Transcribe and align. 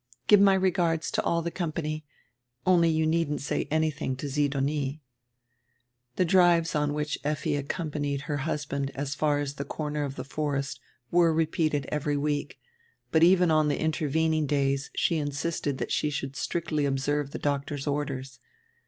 Give 0.25 0.39
my 0.41 0.55
regards 0.55 1.11
to 1.11 1.21
all 1.21 1.43
die 1.43 1.51
company, 1.51 2.07
only 2.65 2.89
you 2.89 3.05
needn't 3.05 3.39
say 3.41 3.65
anydiing 3.65 4.17
to 4.17 4.27
Sidonie." 4.27 4.99
The 6.15 6.25
drives 6.25 6.73
on 6.73 6.95
which 6.95 7.19
Effi 7.23 7.55
accompanied 7.55 8.21
her 8.21 8.37
hushand 8.37 8.89
as 8.95 9.13
far 9.13 9.37
as 9.37 9.53
die 9.53 9.63
corner 9.63 10.03
of 10.03 10.15
the 10.15 10.23
forest 10.23 10.79
were 11.11 11.31
repeated 11.31 11.85
every 11.91 12.17
week, 12.17 12.57
hut 13.13 13.21
even 13.21 13.51
on 13.51 13.67
die 13.67 13.75
intervening 13.75 14.47
days 14.47 14.89
she 14.95 15.17
insisted 15.17 15.77
diat 15.77 15.91
she 15.91 16.09
should 16.09 16.33
stricdy 16.33 16.89
ohserve 16.91 17.29
die 17.29 17.39
doctor's 17.39 17.85
orders. 17.85 18.39